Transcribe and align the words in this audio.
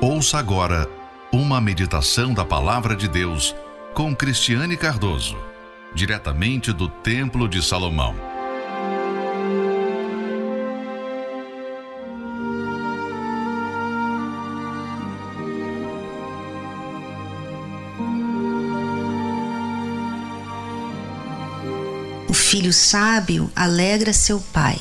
Ouça 0.00 0.38
agora 0.38 0.88
uma 1.32 1.60
meditação 1.60 2.32
da 2.32 2.44
Palavra 2.44 2.94
de 2.94 3.08
Deus 3.08 3.52
com 3.94 4.14
Cristiane 4.14 4.76
Cardoso, 4.76 5.36
diretamente 5.92 6.72
do 6.72 6.88
Templo 6.88 7.48
de 7.48 7.60
Salomão. 7.60 8.14
O 22.28 22.32
filho 22.32 22.72
sábio 22.72 23.50
alegra 23.56 24.12
seu 24.12 24.38
pai, 24.52 24.80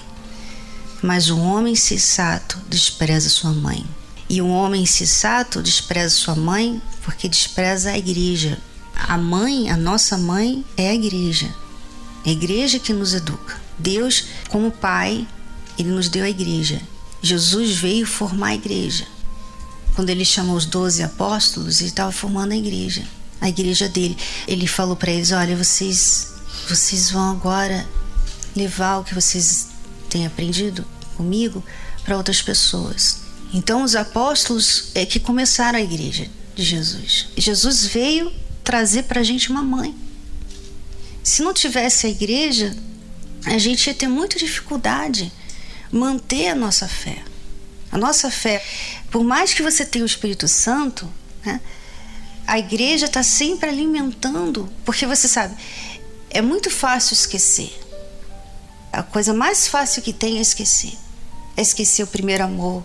mas 1.02 1.32
o 1.32 1.40
homem 1.40 1.76
sensato 1.76 2.60
despreza 2.70 3.30
sua 3.30 3.52
mãe. 3.52 3.97
E 4.30 4.42
o 4.42 4.48
homem 4.48 4.84
insensato 4.84 5.62
despreza 5.62 6.16
sua 6.16 6.36
mãe 6.36 6.82
porque 7.04 7.30
despreza 7.30 7.92
a 7.92 7.98
igreja. 7.98 8.58
A 8.94 9.18
mãe, 9.18 9.70
a 9.70 9.78
nossa 9.78 10.18
mãe, 10.18 10.66
é 10.76 10.90
a 10.90 10.96
igreja. 10.96 11.54
É 12.26 12.30
a 12.30 12.34
igreja 12.34 12.80
que 12.80 12.92
nos 12.92 13.14
educa. 13.14 13.60
Deus, 13.80 14.26
como 14.50 14.72
Pai, 14.72 15.26
ele 15.78 15.90
nos 15.90 16.10
deu 16.10 16.26
a 16.26 16.30
igreja. 16.30 16.82
Jesus 17.22 17.78
veio 17.78 18.06
formar 18.06 18.48
a 18.48 18.56
igreja. 18.56 19.06
Quando 19.96 20.10
ele 20.10 20.26
chamou 20.26 20.56
os 20.56 20.66
doze 20.66 21.02
apóstolos, 21.02 21.80
ele 21.80 21.90
estava 21.90 22.12
formando 22.12 22.52
a 22.52 22.58
igreja, 22.58 23.04
a 23.40 23.50
igreja 23.50 23.88
dele. 23.88 24.18
Ele 24.48 24.68
falou 24.68 24.96
para 24.96 25.12
eles: 25.12 25.32
Olha, 25.32 25.56
vocês, 25.56 26.34
vocês 26.68 27.10
vão 27.10 27.32
agora 27.32 27.88
levar 28.56 28.98
o 28.98 29.04
que 29.04 29.16
vocês 29.16 29.68
têm 30.10 30.26
aprendido 30.26 30.86
comigo 31.16 31.64
para 32.04 32.18
outras 32.18 32.42
pessoas. 32.42 33.27
Então, 33.54 33.84
os 33.84 33.96
apóstolos 33.96 34.92
é 34.94 35.06
que 35.06 35.20
começaram 35.20 35.80
a 35.80 35.82
igreja 35.82 36.28
de 36.56 36.64
Jesus. 36.64 37.28
Jesus 37.38 37.86
veio 37.86 38.32
trazer 38.64 39.04
para 39.04 39.22
a 39.22 39.24
gente 39.24 39.50
uma 39.50 39.64
mãe. 39.64 39.96
Se 41.24 41.42
não 41.42 41.54
tivesse 41.54 42.08
a 42.08 42.10
igreja, 42.10 42.76
a 43.46 43.58
gente 43.58 43.88
ia 43.88 43.94
ter 43.94 44.08
muita 44.08 44.38
dificuldade 44.38 45.32
manter 45.92 46.50
a 46.50 46.56
nossa 46.56 46.88
fé. 46.88 47.24
A 47.92 47.98
nossa 47.98 48.30
fé, 48.30 48.64
por 49.10 49.24
mais 49.24 49.54
que 49.54 49.64
você 49.64 49.86
tenha 49.86 50.04
o 50.04 50.08
Espírito 50.08 50.48
Santo, 50.48 51.10
né, 51.46 51.62
a 52.46 52.60
igreja 52.60 53.06
está 53.06 53.24
sempre 53.24 53.70
alimentando, 53.70 54.70
porque 54.84 55.06
você 55.06 55.28
sabe, 55.28 55.56
é 56.30 56.42
muito 56.42 56.70
fácil 56.70 57.14
esquecer. 57.14 57.78
A 58.92 59.04
coisa 59.04 59.34
mais 59.34 59.68
fácil 59.68 60.02
que 60.02 60.14
tem 60.14 60.38
é 60.38 60.42
esquecer. 60.42 60.94
É 61.56 61.62
esquecer 61.62 62.04
o 62.04 62.08
primeiro 62.08 62.44
amor, 62.44 62.84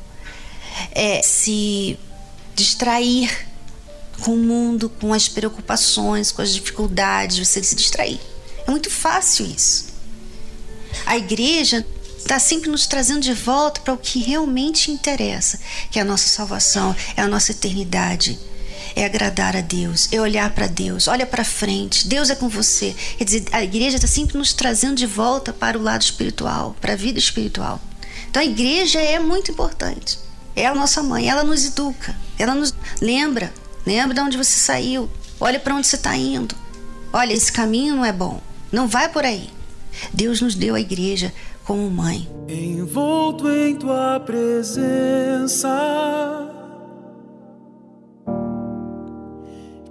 é, 0.92 1.22
se 1.22 1.98
distrair 2.54 3.48
com 4.20 4.34
o 4.34 4.38
mundo, 4.38 4.88
com 4.88 5.12
as 5.12 5.28
preocupações, 5.28 6.30
com 6.30 6.42
as 6.42 6.54
dificuldades, 6.54 7.38
você 7.38 7.62
se 7.62 7.74
distrair. 7.74 8.20
É 8.66 8.70
muito 8.70 8.90
fácil 8.90 9.46
isso. 9.46 9.86
A 11.06 11.16
igreja 11.16 11.84
está 12.18 12.38
sempre 12.38 12.70
nos 12.70 12.86
trazendo 12.86 13.20
de 13.20 13.34
volta 13.34 13.80
para 13.80 13.94
o 13.94 13.98
que 13.98 14.20
realmente 14.20 14.90
interessa, 14.90 15.58
que 15.90 15.98
é 15.98 16.02
a 16.02 16.04
nossa 16.04 16.28
salvação, 16.28 16.94
é 17.16 17.22
a 17.22 17.26
nossa 17.26 17.50
eternidade, 17.50 18.38
é 18.94 19.04
agradar 19.04 19.56
a 19.56 19.60
Deus, 19.60 20.08
é 20.12 20.20
olhar 20.20 20.50
para 20.54 20.66
Deus, 20.66 21.08
olha 21.08 21.26
para 21.26 21.44
frente, 21.44 22.06
Deus 22.06 22.30
é 22.30 22.34
com 22.34 22.48
você. 22.48 22.94
Quer 23.18 23.24
dizer, 23.24 23.44
a 23.50 23.64
igreja 23.64 23.96
está 23.96 24.06
sempre 24.06 24.38
nos 24.38 24.52
trazendo 24.52 24.96
de 24.96 25.06
volta 25.06 25.52
para 25.52 25.78
o 25.78 25.82
lado 25.82 26.02
espiritual, 26.02 26.76
para 26.80 26.92
a 26.92 26.96
vida 26.96 27.18
espiritual. 27.18 27.80
Então 28.30 28.40
a 28.40 28.46
igreja 28.46 29.00
é 29.00 29.18
muito 29.18 29.50
importante. 29.50 30.18
É 30.54 30.66
a 30.66 30.74
nossa 30.74 31.02
mãe, 31.02 31.28
ela 31.28 31.42
nos 31.42 31.64
educa, 31.64 32.14
ela 32.38 32.54
nos 32.54 32.74
lembra, 33.00 33.52
lembra 33.86 34.14
de 34.14 34.20
onde 34.20 34.36
você 34.36 34.58
saiu, 34.58 35.08
olha 35.40 35.58
para 35.58 35.74
onde 35.74 35.86
você 35.86 35.96
está 35.96 36.14
indo. 36.16 36.54
Olha, 37.12 37.32
esse 37.32 37.50
caminho 37.50 37.96
não 37.96 38.04
é 38.04 38.12
bom, 38.12 38.40
não 38.70 38.86
vai 38.86 39.08
por 39.08 39.24
aí. 39.24 39.48
Deus 40.12 40.40
nos 40.40 40.54
deu 40.54 40.74
a 40.74 40.80
igreja 40.80 41.32
como 41.64 41.90
mãe. 41.90 42.28
Envolto 42.48 43.50
em 43.50 43.76
tua 43.76 44.20
presença, 44.20 45.68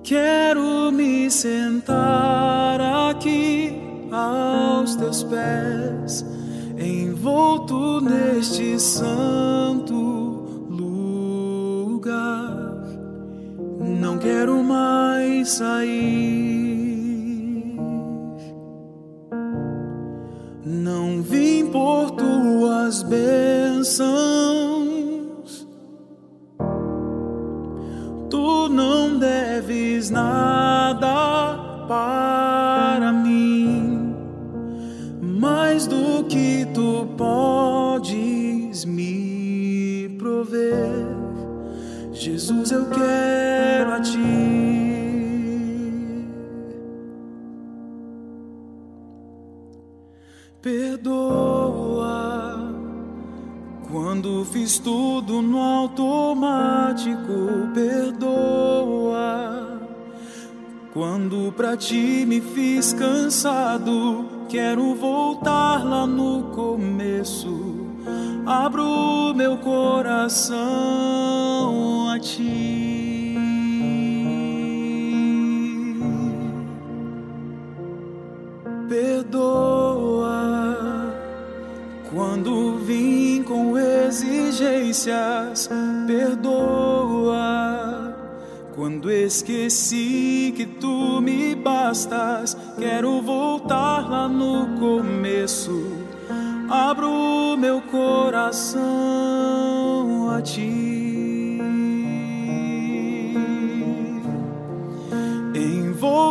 quero 0.03 0.91
me 0.91 1.29
sentar 1.31 2.79
aqui 3.09 3.73
aos 4.11 4.95
teus 4.95 5.23
pés, 5.23 6.23
envolto 6.77 7.99
neste 8.01 8.79
santo 8.79 9.60
quero 14.21 14.63
mais 14.63 15.49
sair. 15.49 16.21
Não 20.63 21.21
vim 21.21 21.65
por 21.71 22.11
tuas 22.11 23.03
bênçãos, 23.03 24.07
tu 28.29 28.69
não 28.69 29.17
deves 29.17 30.09
nada 30.09 31.85
para 31.87 33.11
mim, 33.11 33.20
Jesus, 42.11 42.71
eu 42.71 42.89
quero 42.89 43.93
a 43.93 44.01
ti. 44.01 44.17
Perdoa 50.61 52.09
quando 53.89 54.45
fiz 54.45 54.77
tudo 54.77 55.41
no 55.41 55.59
automático. 55.59 57.71
Perdoa 57.73 59.79
quando 60.93 61.51
pra 61.53 61.77
ti 61.77 62.25
me 62.27 62.41
fiz 62.41 62.93
cansado. 62.93 64.25
Quero 64.49 64.93
voltar 64.95 65.85
lá 65.85 66.05
no 66.05 66.43
começo 66.51 67.81
abro 68.45 69.33
meu 69.35 69.57
coração 69.57 71.50
ti. 72.21 73.35
Perdoa 78.87 80.31
quando 82.13 82.77
vim 82.77 83.43
com 83.43 83.77
exigências. 83.77 85.69
Perdoa 86.07 87.41
quando 88.75 89.11
esqueci 89.11 90.53
que 90.55 90.65
tu 90.65 91.19
me 91.21 91.55
bastas. 91.55 92.55
Quero 92.77 93.21
voltar 93.21 94.09
lá 94.09 94.29
no 94.29 94.79
começo 94.79 96.01
abro 96.71 97.57
meu 97.57 97.81
coração 97.81 98.79
a 100.29 100.41
ti. 100.41 101.00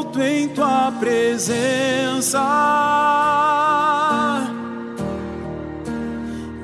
Envolto 0.00 0.22
em 0.22 0.48
tua 0.48 0.90
presença, 0.98 2.40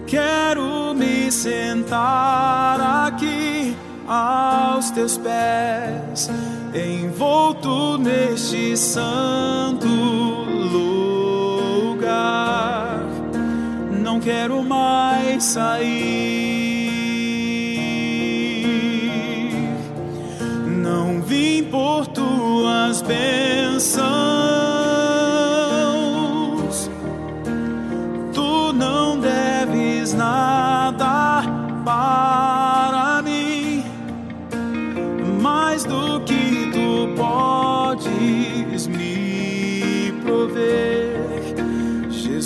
quero 0.06 0.94
me 0.94 1.30
sentar 1.30 2.80
aqui 3.06 3.76
aos 4.08 4.90
teus 4.90 5.18
pés, 5.18 6.30
envolto 6.74 7.98
neste 7.98 8.74
santo 8.74 9.86
lugar 11.86 13.02
não 14.02 14.18
quero 14.18 14.62
mais 14.62 15.44
sair. 15.44 16.15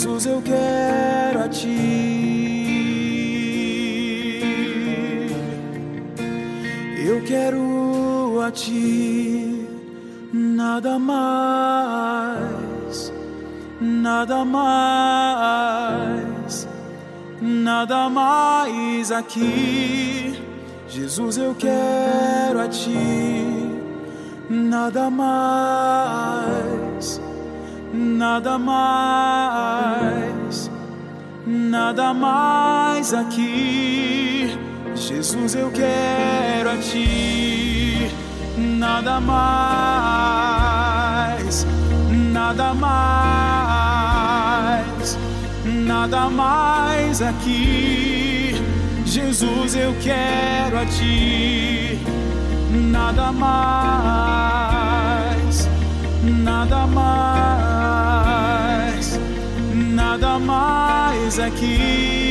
Jesus, 0.00 0.24
eu 0.24 0.40
quero 0.40 1.44
a 1.44 1.48
ti. 1.48 2.40
a 8.50 8.52
ti, 8.52 9.66
nada 10.32 10.98
mais, 10.98 12.42
nada 13.80 14.44
mais, 14.44 15.86
nada 17.40 18.08
mais 18.08 19.12
aqui. 19.12 20.42
Jesus, 20.88 21.38
eu 21.38 21.54
quero 21.54 22.58
a 22.58 22.66
ti, 22.66 22.98
nada 24.50 25.08
mais, 25.08 26.79
nada 28.00 28.58
mais, 28.58 29.90
nada 31.46 32.14
mais 32.14 33.12
aqui. 33.12 34.56
Jesus, 34.94 35.54
eu 35.54 35.70
quero 35.70 36.70
a 36.70 36.78
ti, 36.78 38.10
nada 38.56 39.20
mais, 39.20 40.56
nada 42.32 42.72
mais, 42.74 42.88
nada 45.64 46.30
mais 46.30 47.20
aqui. 47.20 48.54
Jesus, 49.04 49.74
eu 49.74 49.94
quero 50.00 50.78
a 50.78 50.86
ti, 50.86 51.98
nada 52.70 53.30
mais, 53.32 54.99
aqui. 61.40 62.30